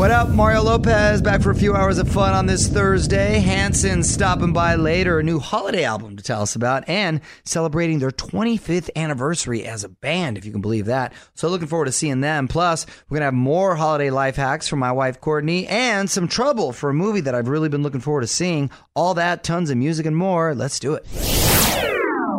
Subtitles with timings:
[0.00, 1.20] What up, Mario Lopez?
[1.20, 3.38] Back for a few hours of fun on this Thursday.
[3.38, 8.10] Hanson stopping by later, a new holiday album to tell us about, and celebrating their
[8.10, 11.12] 25th anniversary as a band, if you can believe that.
[11.34, 12.48] So, looking forward to seeing them.
[12.48, 16.28] Plus, we're going to have more holiday life hacks from my wife, Courtney, and some
[16.28, 18.70] trouble for a movie that I've really been looking forward to seeing.
[18.96, 20.54] All that, tons of music, and more.
[20.54, 21.06] Let's do it.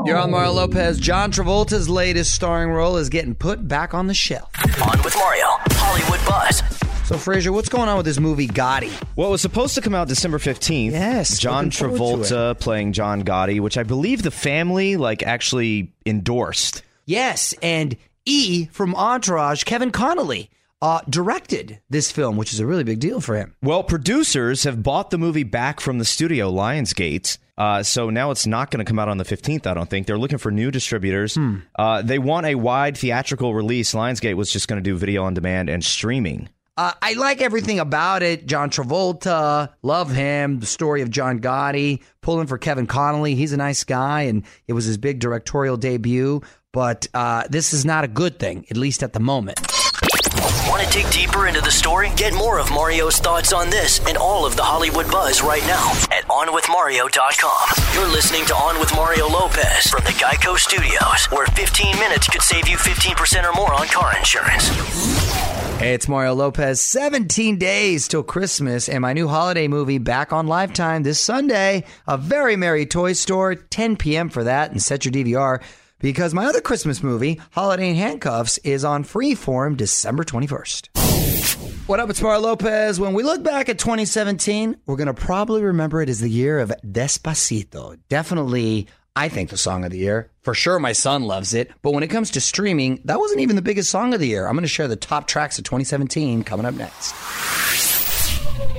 [0.03, 0.99] You're on Mario Lopez.
[0.99, 4.49] John Travolta's latest starring role is getting put back on the shelf.
[4.81, 6.80] On with Mario, Hollywood Buzz.
[7.11, 8.89] So, Frazier, what's going on with this movie Gotti?
[9.17, 10.91] Well, it was supposed to come out December 15th.
[10.91, 15.21] Yes, John looking forward to Travolta playing John Gotti, which I believe the family like
[15.21, 16.83] actually endorsed.
[17.05, 20.49] Yes, and E from Entourage, Kevin Connolly,
[20.81, 23.57] uh, directed this film, which is a really big deal for him.
[23.61, 27.39] Well, producers have bought the movie back from the studio Lionsgate.
[27.57, 30.07] Uh, so now it's not going to come out on the 15th, I don't think.
[30.07, 31.37] They're looking for new distributors.
[31.75, 33.93] Uh, they want a wide theatrical release.
[33.93, 36.47] Lionsgate was just going to do video on demand and streaming.
[36.81, 38.47] Uh, I like everything about it.
[38.47, 40.59] John Travolta, love him.
[40.59, 43.35] The story of John Gotti, pulling for Kevin Connolly.
[43.35, 46.41] He's a nice guy, and it was his big directorial debut.
[46.73, 49.61] But uh, this is not a good thing, at least at the moment.
[50.67, 52.09] Want to dig deeper into the story?
[52.15, 55.91] Get more of Mario's thoughts on this and all of the Hollywood Buzz right now
[56.09, 57.93] at OnWithMario.com.
[57.93, 62.41] You're listening to On with Mario Lopez from the Geico Studios, where 15 minutes could
[62.41, 65.40] save you 15% or more on car insurance.
[65.81, 66.79] Hey, it's Mario Lopez.
[66.79, 71.85] 17 days till Christmas, and my new holiday movie back on Lifetime this Sunday.
[72.07, 74.29] A very merry toy store, 10 p.m.
[74.29, 75.59] for that, and set your DVR
[75.97, 81.87] because my other Christmas movie, Holiday in Handcuffs, is on Freeform December 21st.
[81.87, 82.99] What up, it's Mario Lopez.
[82.99, 86.59] When we look back at 2017, we're going to probably remember it as the year
[86.59, 87.97] of Despacito.
[88.07, 88.85] Definitely,
[89.15, 90.31] I think, the song of the year.
[90.41, 91.71] For sure, my son loves it.
[91.81, 94.47] But when it comes to streaming, that wasn't even the biggest song of the year.
[94.47, 97.13] I'm going to share the top tracks of 2017 coming up next.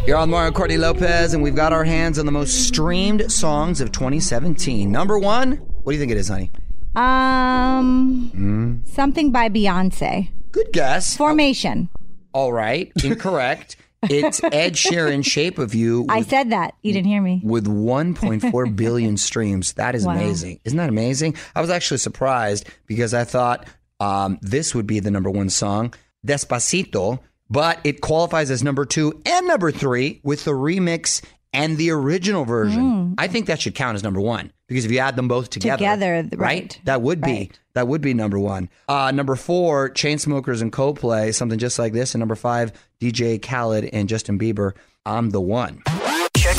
[0.06, 3.80] You're on Mario Courtney Lopez, and we've got our hands on the most streamed songs
[3.80, 4.90] of 2017.
[4.90, 6.50] Number one, what do you think it is, honey?
[6.96, 10.30] Um, something by Beyonce.
[10.50, 11.16] Good guess.
[11.16, 11.88] Formation.
[12.32, 13.76] All right, incorrect.
[14.04, 16.06] It's Ed Sheeran, Shape of You.
[16.08, 16.74] I said that.
[16.82, 17.40] You didn't hear me.
[17.44, 19.72] with 1.4 billion streams.
[19.74, 20.12] That is Wow.
[20.14, 20.60] amazing.
[20.64, 21.36] Isn't that amazing?
[21.54, 23.66] I was actually surprised because I thought
[24.00, 25.94] um, this would be the number one song,
[26.26, 31.22] Despacito, but it qualifies as number two and number three with the remix
[31.52, 33.14] and the original version.
[33.18, 35.76] I think that should count as number one because if you add them both together,
[35.78, 36.78] Together, right.
[36.84, 37.60] That would be Right.
[37.74, 38.68] that would be number one.
[38.88, 42.14] Uh, number four, Chainsmokers and Coldplay, something just like this.
[42.14, 44.72] And number five, DJ Khaled and Justin Bieber.
[45.06, 45.82] I'm the one.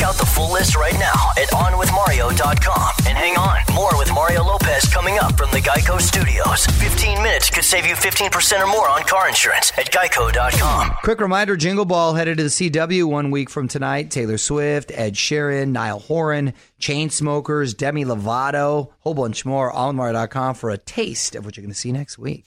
[0.03, 2.89] Check out the full list right now at OnWithMario.com.
[3.07, 6.65] And hang on, more with Mario Lopez coming up from the Geico Studios.
[6.65, 10.97] 15 minutes could save you 15% or more on car insurance at Geico.com.
[11.03, 14.11] Quick reminder Jingle Ball headed to the CW one week from tonight.
[14.11, 19.71] Taylor Swift, Ed Sheeran, Niall Horan, Chainsmokers, Demi Lovato, whole bunch more.
[19.71, 22.43] Allmar.com for a taste of what you're going to see next week.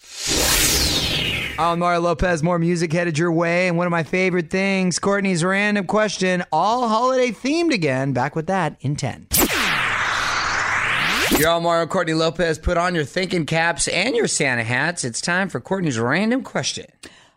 [1.59, 2.43] I'm Mario Lopez.
[2.43, 3.69] More music headed your way.
[3.69, 8.13] And one of my favorite things, Courtney's random question, all holiday themed again.
[8.13, 9.29] Back with that in 10.
[11.39, 12.59] You're all Mario Courtney Lopez.
[12.59, 15.03] Put on your thinking caps and your Santa hats.
[15.03, 16.87] It's time for Courtney's random question.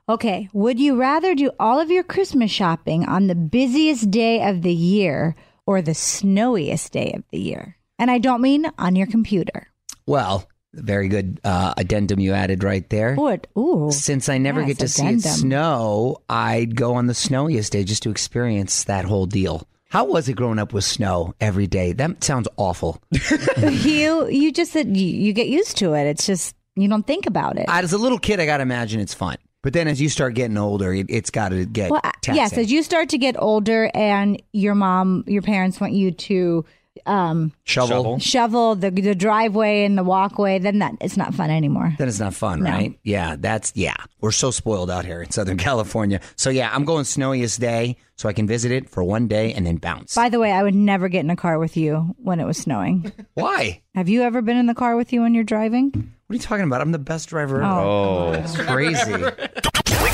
[0.09, 4.63] Okay, would you rather do all of your Christmas shopping on the busiest day of
[4.63, 7.77] the year or the snowiest day of the year?
[7.97, 9.67] And I don't mean on your computer.
[10.05, 13.15] Well, very good uh, addendum you added right there.
[13.57, 13.89] Ooh.
[13.91, 15.31] Since I never get to see it addendum.
[15.31, 19.67] snow, I'd go on the snowiest day just to experience that whole deal.
[19.89, 21.93] How was it growing up with snow every day?
[21.93, 23.01] That sounds awful.
[23.57, 26.05] you you just said you, you get used to it.
[26.05, 27.65] It's just you don't think about it.
[27.67, 29.37] As a little kid, I got to imagine it's fun.
[29.61, 32.35] But then as you start getting older, it, it's got to get well, I- taxing.
[32.35, 36.65] yes, as you start to get older and your mom, your parents want you to
[37.05, 41.93] um, shovel, shovel the the driveway and the walkway, then that it's not fun anymore.
[41.97, 42.71] then it's not fun, No.
[42.71, 42.99] right?
[43.03, 43.95] Yeah, that's yeah.
[44.21, 46.21] We're so spoiled out here in Southern California.
[46.35, 49.65] So yeah, I'm going snowiest day so I can visit it for one day and
[49.65, 50.15] then bounce.
[50.15, 52.57] By the way, I would never get in a car with you when it was
[52.57, 53.11] snowing.
[53.33, 53.81] Why?
[53.95, 55.91] Have you ever been in the car with you when you're driving?
[55.91, 56.81] What are you talking about?
[56.81, 57.65] I'm the best driver ever.
[57.65, 58.31] Oh.
[58.33, 59.13] That's crazy.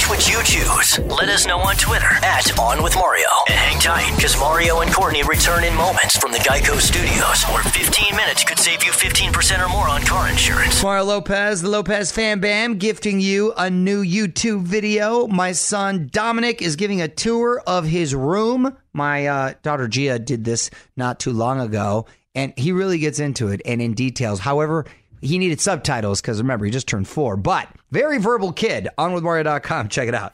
[0.10, 1.00] Which you choose?
[1.00, 3.28] Let us know on Twitter at On With Mario.
[3.48, 7.64] And hang tight, because Mario and Courtney return in moments from the Geico Studios, where
[7.64, 10.84] 15 minutes could save you 15% or more on car insurance.
[10.84, 15.26] Mario Lopez, the Lopez Fan Bam, gifting you a new YouTube video.
[15.26, 18.78] My son Dominic is giving a tour of his room.
[18.94, 22.06] My uh, daughter Gia did this not too long ago,
[22.36, 24.40] and he really gets into it and in details.
[24.40, 24.86] However,
[25.26, 28.88] he needed subtitles because remember, he just turned four, but very verbal kid.
[28.98, 29.90] OnWithMario.com.
[29.90, 30.34] Check it out.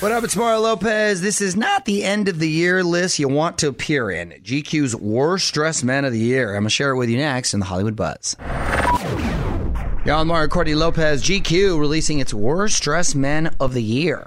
[0.00, 0.24] What up?
[0.24, 1.22] It's Mario Lopez.
[1.22, 4.30] This is not the end of the year list you want to appear in.
[4.42, 6.50] GQ's Worst Dressed Men of the Year.
[6.50, 8.36] I'm going to share it with you next in the Hollywood Buzz.
[10.04, 11.22] Y'all, Mario Cordy Lopez.
[11.22, 14.26] GQ releasing its Worst Dressed Men of the Year.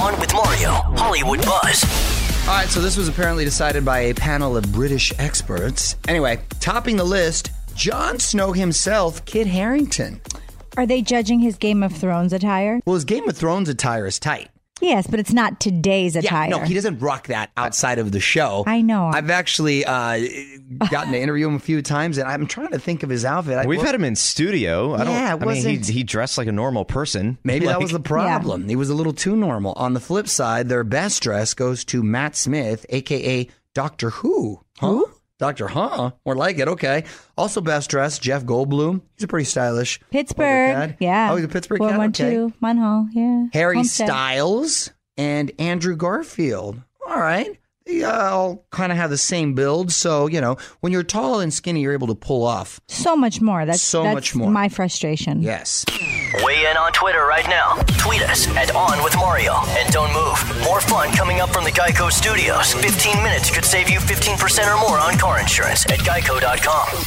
[0.00, 1.84] On with Mario, Hollywood Buzz.
[2.48, 5.96] All right, so this was apparently decided by a panel of British experts.
[6.08, 10.20] Anyway, topping the list, Jon Snow himself, Kit Harington.
[10.76, 12.80] Are they judging his Game of Thrones attire?
[12.86, 14.48] Well, his Game of Thrones attire is tight.
[14.82, 16.48] Yes, but it's not today's attire.
[16.48, 18.64] Yeah, no, he doesn't rock that outside of the show.
[18.66, 19.06] I know.
[19.12, 20.18] I've actually uh,
[20.90, 23.58] gotten to interview him a few times, and I'm trying to think of his outfit.
[23.58, 24.94] I- We've well, had him in studio.
[24.94, 25.08] I don't.
[25.08, 27.36] Yeah, it I mean, wasn't- he he dressed like a normal person.
[27.44, 28.68] Maybe that was the problem.
[28.70, 29.74] He was a little too normal.
[29.76, 34.60] On the flip side, their best dress goes to Matt Smith, aka Doctor Who.
[34.78, 35.02] Huh?
[35.40, 36.12] Doctor Huh?
[36.26, 36.68] More like it.
[36.68, 37.04] Okay.
[37.36, 39.00] Also, best dressed, Jeff Goldblum.
[39.16, 40.96] He's a pretty stylish Pittsburgh.
[41.00, 41.32] Yeah.
[41.32, 41.96] Oh, he's a Pittsburgh cat.
[41.96, 42.34] one Okay.
[42.62, 43.08] Munhall.
[43.12, 43.46] Yeah.
[43.54, 44.06] Harry Homestead.
[44.08, 46.82] Styles and Andrew Garfield.
[47.08, 47.58] All right.
[47.86, 49.90] They uh, all kind of have the same build.
[49.90, 52.78] So, you know, when you're tall and skinny, you're able to pull off.
[52.88, 53.64] So much more.
[53.64, 54.50] That's So that's much more.
[54.50, 55.42] My frustration.
[55.42, 55.86] Yes.
[56.34, 57.74] Weigh in on Twitter right now.
[57.98, 59.54] Tweet us at On With Mario.
[59.70, 60.64] And don't move.
[60.64, 62.72] More fun coming up from the Geico Studios.
[62.74, 67.02] 15 minutes could save you 15% or more on car insurance at geico.com.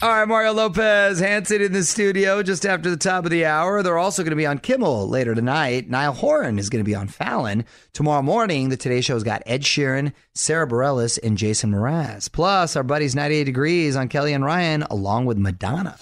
[0.00, 3.82] All right, Mario Lopez, Hanson in the studio just after the top of the hour.
[3.82, 5.90] They're also going to be on Kimmel later tonight.
[5.90, 7.64] Niall Horan is going to be on Fallon.
[7.94, 12.30] Tomorrow morning, the Today Show's got Ed Sheeran, Sara Bareilles, and Jason Mraz.
[12.30, 15.98] Plus, our buddies 98 Degrees on Kelly and Ryan, along with Madonna.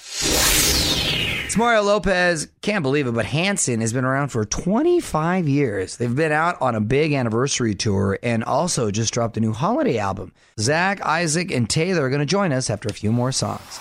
[1.57, 2.49] It's Mario Lopez.
[2.61, 5.97] Can't believe it, but Hanson has been around for 25 years.
[5.97, 9.97] They've been out on a big anniversary tour and also just dropped a new holiday
[9.97, 10.35] album.
[10.61, 13.79] Zach, Isaac, and Taylor are going to join us after a few more songs.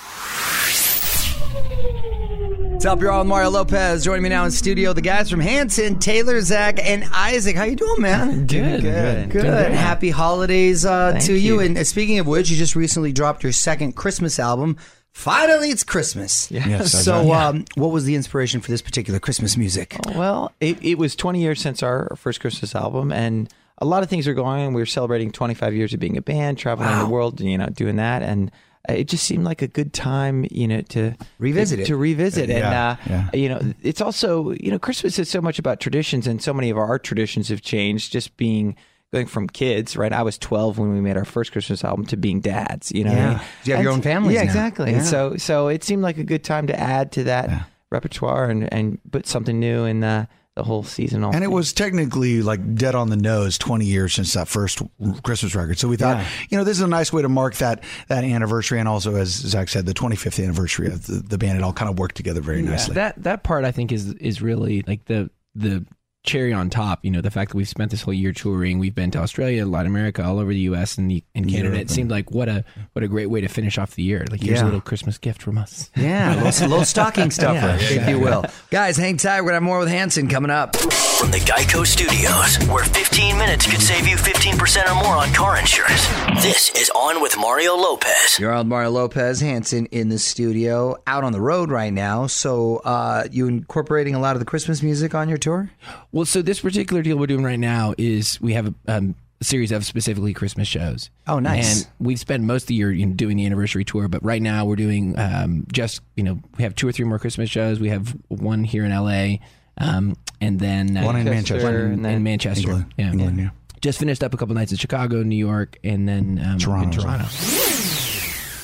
[2.71, 3.25] What's up, y'all?
[3.25, 4.93] Mario Lopez joining me now in studio.
[4.93, 7.57] The guys from Hanson, Taylor, Zach, and Isaac.
[7.57, 8.47] How you doing, man?
[8.47, 9.41] Good, good, good.
[9.41, 9.71] good.
[9.73, 11.55] Happy holidays uh, to you.
[11.55, 11.59] you.
[11.59, 14.77] And uh, speaking of which, you just recently dropped your second Christmas album.
[15.15, 16.51] Finally, it's Christmas.
[16.51, 17.45] Yes, that's so, right.
[17.45, 19.95] um, what was the inspiration for this particular Christmas music?
[20.13, 24.09] Well, it, it was 20 years since our first Christmas album, and a lot of
[24.09, 24.73] things are going on.
[24.73, 27.95] We were celebrating 25 years of being a band, traveling the world, you know, doing
[27.95, 28.51] that, and
[28.89, 31.85] uh, it just seemed like a good time, you know, to Revisit to, it.
[31.87, 32.49] to revisit.
[32.49, 33.29] and Yeah, uh, yeah.
[33.33, 36.69] you know, it's also you know, Christmas is so much about traditions, and so many
[36.69, 38.11] of our traditions have changed.
[38.11, 38.75] Just being
[39.13, 40.11] going from kids, right?
[40.11, 42.91] I was 12 when we made our first Christmas album to being dads.
[42.91, 43.41] You know, what I mean?
[43.63, 44.33] You have your own family.
[44.33, 44.45] Yeah, now.
[44.45, 44.91] exactly.
[44.91, 44.97] Yeah.
[44.97, 48.71] And so so it seemed like a good time to add to that repertoire and
[48.73, 51.33] and put something new in the the whole seasonal.
[51.33, 54.81] And it was technically like dead on the nose 20 years since that first
[55.23, 55.77] Christmas record.
[55.77, 58.79] So we thought, you know, this is a nice way to mark that that anniversary
[58.79, 61.91] and also as Zach said the 25th anniversary of the, the band it all kind
[61.91, 62.95] of worked together very nicely.
[62.95, 65.85] That that part I think is is really like the the
[66.25, 68.95] cherry on top, you know, the fact that we've spent this whole year touring, we've
[68.95, 70.97] been to Australia, Latin America, all over the U.S.
[70.97, 71.69] and the and Canada.
[71.69, 72.63] Europe It seemed like what a
[72.93, 74.25] what a great way to finish off the year.
[74.31, 74.63] Like here's Yeah.
[74.63, 75.89] a little Christmas gift from us.
[75.95, 78.45] Yeah, a little, little stocking stuffer, Yeah, if you will.
[78.75, 79.39] Guys, hang tight.
[79.39, 80.75] We're going to have more with Hanson coming up.
[80.75, 85.57] From the Geico Studios, where 15 minutes could save you 15% or more on car
[85.57, 86.05] insurance.
[86.43, 88.37] This is On with Mario Lopez.
[88.37, 92.27] You're on Mario Lopez Hanson in the studio, out on the road right now.
[92.27, 95.71] So, uh, you incorporating a lot of the Christmas music on your tour?
[96.11, 99.24] Well, so this particular deal we're doing right now is we have a, um, a
[99.41, 101.09] series of specifically Christmas shows.
[101.27, 101.81] Oh, nice.
[101.83, 104.41] And we've spent most of the year you know, doing the anniversary tour, but right
[104.41, 107.79] now we're doing um, just you know we have two or three more Christmas shows.
[107.79, 109.41] We have one here in L.A.
[109.77, 111.63] Um, and then uh, One in Manchester.
[111.89, 112.61] one and in Manchester.
[112.69, 112.93] England.
[112.97, 113.11] Yeah.
[113.11, 113.49] England, yeah.
[113.81, 116.97] Just finished up a couple nights in Chicago, New York, and then um, Toronto.
[116.97, 117.25] in Toronto.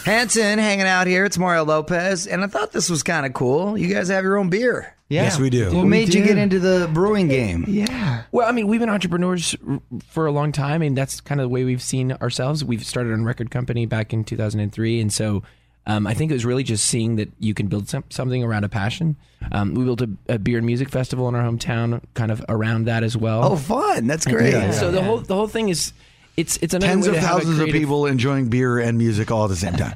[0.05, 1.25] Hanson hanging out here.
[1.25, 2.27] It's Mario Lopez.
[2.27, 3.77] And I thought this was kind of cool.
[3.77, 4.95] You guys have your own beer.
[5.09, 5.23] Yeah.
[5.23, 5.75] Yes, we do.
[5.75, 7.65] What made you get into the brewing game?
[7.67, 8.23] Yeah.
[8.31, 9.55] Well, I mean, we've been entrepreneurs
[10.07, 12.63] for a long time, and that's kind of the way we've seen ourselves.
[12.63, 15.43] We've started a record company back in 2003, and so
[15.85, 18.63] um, I think it was really just seeing that you can build some, something around
[18.63, 19.17] a passion.
[19.51, 22.85] Um, we built a, a beer and music festival in our hometown, kind of around
[22.85, 23.43] that as well.
[23.43, 24.07] Oh, fun.
[24.07, 24.53] That's great.
[24.53, 25.91] And so the whole the whole thing is
[26.37, 28.97] it's it's another Tens way of to have a thousands of people enjoying beer and
[28.97, 29.95] music all at the same time.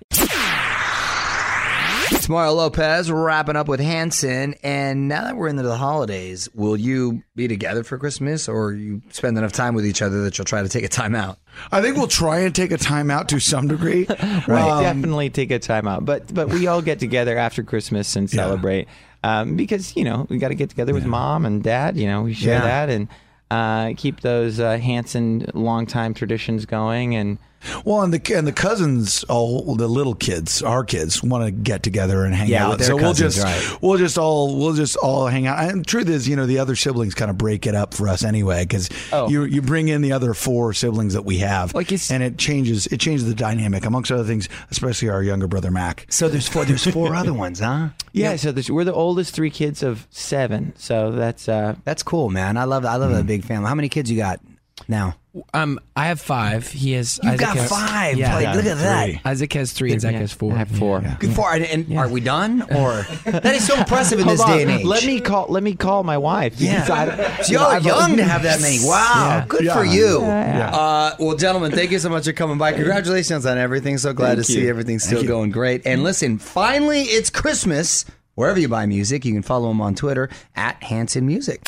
[2.12, 4.56] It's Mario Lopez wrapping up with Hanson.
[4.64, 9.02] And now that we're into the holidays, will you be together for Christmas or you
[9.10, 11.38] spend enough time with each other that you'll try to take a time out?
[11.72, 14.08] I think we'll try and take a time out to some degree.
[14.48, 14.82] Right.
[14.84, 16.06] Definitely take a time out.
[16.06, 18.88] But but we all get together after Christmas and celebrate.
[19.24, 21.98] Um, because, you know, we got to get together with mom and dad.
[21.98, 22.86] You know, we share Yeah.
[22.86, 23.08] that and
[23.52, 27.16] uh, keep those uh, Hanson longtime traditions going.
[27.16, 27.38] And
[27.84, 31.84] Well, and the and the cousins, all the little kids, our kids, want to get
[31.84, 32.70] together and hang Yeah, out.
[32.72, 33.78] with their so we'll just right.
[33.82, 35.60] we'll just all we'll just all hang out.
[35.60, 38.08] And the truth is, you know, the other siblings kind of break it up for
[38.08, 39.30] us anyway because Oh.
[39.30, 42.38] you you bring in the other four siblings that we have, Like it's- and it
[42.38, 46.06] changes it changes the dynamic amongst other things, especially our younger brother Mac.
[46.10, 47.90] So there's four, there's four other ones, huh?
[48.14, 50.74] yeah, so this, we're the oldest three kids of seven.
[50.78, 52.58] So that's uh, That's cool, man.
[52.58, 53.68] I love I love a big family.
[53.68, 54.40] How many kids you got
[54.88, 55.16] now?
[55.54, 56.66] Um, I have five.
[56.72, 57.20] He has.
[57.22, 58.18] You Isaac got has- five.
[58.18, 59.10] Yeah, Like, look at that.
[59.26, 60.54] Isaac has three, and Zach yeah, has four.
[60.54, 61.02] I have four.
[61.20, 64.56] Good for and, and are we done or that is so impressive in this Hold
[64.56, 64.86] day and age.
[64.86, 65.48] Let me call.
[65.50, 66.62] Let me call my wife.
[66.62, 68.80] Yeah, I- so y'all are I've- young to have that many.
[68.82, 70.22] Wow, good for you.
[70.22, 70.70] Yeah.
[70.74, 72.72] Uh, well, gentlemen, thank you so much for coming by.
[72.72, 73.98] Congratulations on everything.
[73.98, 75.86] So glad Thank to see everything's still going great.
[75.86, 78.06] And listen, finally, it's Christmas.
[78.36, 81.62] Wherever you buy music, you can follow him on Twitter at Hanson Music.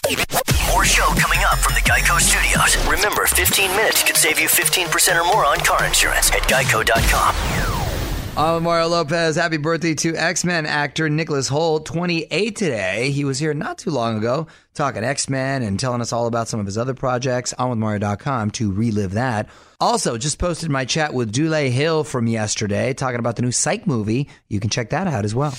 [0.67, 2.75] More show coming up from the Geico Studios.
[2.87, 8.63] Remember, 15 minutes could save you 15% or more on car insurance at geico.com.
[8.63, 9.35] Mario Lopez.
[9.35, 13.11] Happy birthday to X Men actor Nicholas Hoult, 28 today.
[13.11, 16.47] He was here not too long ago talking X Men and telling us all about
[16.47, 17.53] some of his other projects.
[17.57, 19.49] OnWithMario.com to relive that.
[19.79, 23.87] Also, just posted my chat with Dule Hill from yesterday talking about the new Psych
[23.87, 24.29] movie.
[24.49, 25.53] You can check that out as well.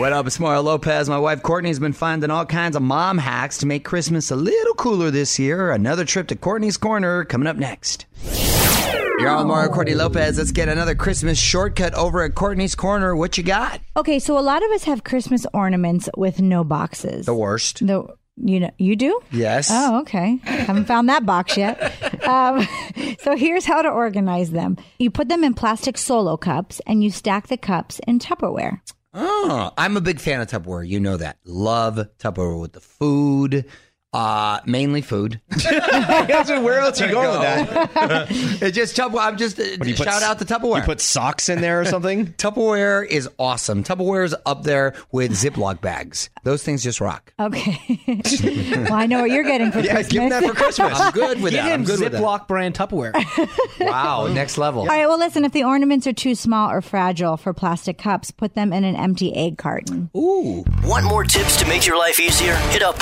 [0.00, 0.26] What up?
[0.26, 1.10] It's Mario Lopez.
[1.10, 4.72] My wife Courtney's been finding all kinds of mom hacks to make Christmas a little
[4.72, 5.72] cooler this year.
[5.72, 8.06] Another trip to Courtney's Corner coming up next.
[8.24, 10.38] You're on Mario Courtney Lopez.
[10.38, 13.14] Let's get another Christmas shortcut over at Courtney's Corner.
[13.14, 13.82] What you got?
[13.94, 17.26] Okay, so a lot of us have Christmas ornaments with no boxes.
[17.26, 17.86] The worst.
[17.86, 18.06] The
[18.42, 19.20] you know you do?
[19.30, 19.68] Yes.
[19.70, 20.40] Oh, okay.
[20.44, 21.92] Haven't found that box yet.
[22.20, 22.68] Um,
[23.20, 24.76] so here's how to organize them.
[24.98, 28.80] You put them in plastic solo cups and you stack the cups in Tupperware.
[29.12, 30.86] Oh, I'm a big fan of Tupperware.
[30.86, 31.38] You know that.
[31.44, 33.64] Love Tupperware with the food.
[34.12, 35.40] Uh, mainly food.
[35.70, 38.26] Where else are you going with that?
[38.60, 39.20] It's just Tupperware.
[39.20, 40.78] I'm just you put out to Tupperware.
[40.78, 42.26] You put socks in there or something?
[42.34, 43.84] Tupperware is awesome.
[43.84, 46.28] Tupperware is up there with Ziploc bags.
[46.42, 47.32] Those things just rock.
[47.38, 47.78] Okay.
[48.76, 50.12] well, I know what you're getting for Yeah, Christmas.
[50.12, 51.00] give them that for Christmas.
[51.00, 51.72] I'm good with Give that.
[51.72, 52.20] I'm him good with that.
[52.20, 53.14] Ziploc brand Tupperware.
[53.80, 54.82] Wow, next level.
[54.82, 58.30] All right, well, listen, if the ornaments are too small or fragile for plastic cups,
[58.32, 60.10] put them in an empty egg carton.
[60.16, 60.64] Ooh.
[60.82, 62.56] Want more tips to make your life easier?
[62.70, 62.98] Hit up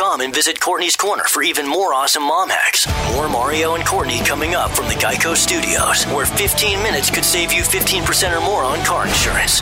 [0.00, 2.86] and visit Courtney's Corner for even more awesome mom hacks.
[3.12, 7.52] More Mario and Courtney coming up from the Geico Studios, where 15 minutes could save
[7.52, 9.60] you 15% or more on car insurance.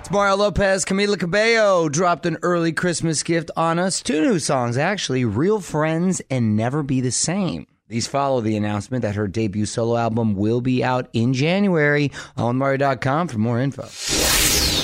[0.00, 0.84] It's Mario Lopez.
[0.84, 4.02] Camila Cabello dropped an early Christmas gift on us.
[4.02, 7.66] Two new songs, actually Real Friends and Never Be the Same.
[7.88, 12.56] These follow the announcement that her debut solo album will be out in January on
[12.56, 14.81] Mario.com for more info.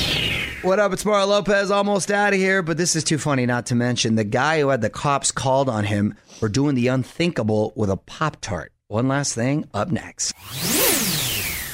[0.62, 0.93] What up?
[0.93, 1.71] It's Mario Lopez.
[1.71, 4.71] Almost out of here, but this is too funny not to mention the guy who
[4.71, 8.73] had the cops called on him for doing the unthinkable with a Pop Tart.
[8.88, 10.35] One last thing up next.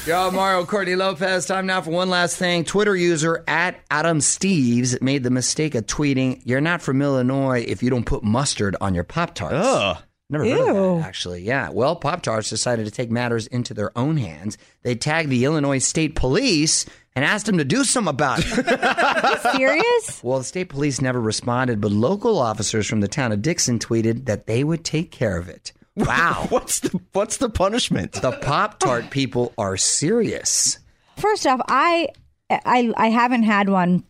[0.06, 1.46] Yo, Mario Courtney Lopez.
[1.46, 2.62] Time now for one last thing.
[2.62, 7.82] Twitter user at Adam Steves made the mistake of tweeting, You're not from Illinois if
[7.82, 9.54] you don't put mustard on your Pop Tarts.
[9.56, 9.96] Ugh.
[10.30, 10.98] Never heard of Ew.
[10.98, 11.42] that, actually.
[11.42, 11.68] Yeah.
[11.70, 14.56] Well, Pop Tarts decided to take matters into their own hands.
[14.82, 19.52] They tagged the Illinois State Police and asked them to do something about it.
[19.56, 20.22] Serious?
[20.24, 24.26] well, the state police never responded, but local officers from the town of Dixon tweeted
[24.26, 25.72] that they would take care of it.
[25.96, 26.46] Wow.
[26.50, 28.12] What's the what's the punishment?
[28.14, 30.78] the Pop Tart people are serious.
[31.18, 32.08] First off, I,
[32.50, 34.02] I I haven't had one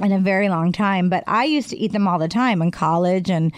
[0.00, 2.72] in a very long time, but I used to eat them all the time in
[2.72, 3.52] college, and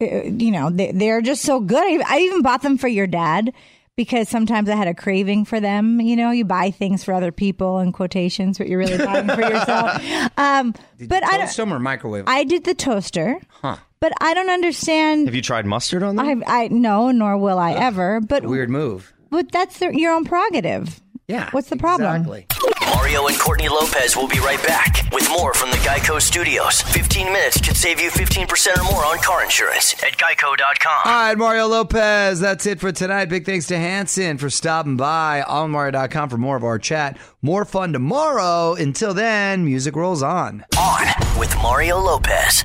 [0.00, 1.82] you know they, they're just so good.
[1.82, 3.52] I, I even bought them for your dad
[3.96, 6.00] because sometimes I had a craving for them.
[6.00, 9.40] You know, you buy things for other people in quotations, but you're really buying for
[9.40, 10.00] yourself.
[10.38, 10.72] Um,
[11.08, 11.68] but I Toast don't.
[11.70, 12.24] them or microwave?
[12.28, 13.76] I did the toaster, Huh.
[13.98, 15.26] but I don't understand.
[15.26, 16.44] Have you tried mustard on them?
[16.46, 18.20] I I no, nor will I ever.
[18.20, 19.12] But Weird move.
[19.30, 21.00] but that's their, your own prerogative.
[21.28, 21.50] Yeah.
[21.50, 22.22] What's the problem?
[22.22, 22.46] Exactly.
[22.94, 26.80] Mario and Courtney Lopez will be right back with more from the Geico Studios.
[26.80, 31.02] 15 minutes could save you 15% or more on car insurance at geico.com.
[31.04, 32.40] All right, Mario Lopez.
[32.40, 33.26] That's it for tonight.
[33.26, 35.44] Big thanks to Hanson for stopping by.
[35.46, 37.18] OnMario.com for more of our chat.
[37.42, 38.74] More fun tomorrow.
[38.74, 40.64] Until then, music rolls on.
[40.78, 41.06] On
[41.38, 42.64] with Mario Lopez.